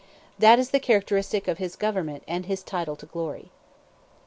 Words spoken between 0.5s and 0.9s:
is the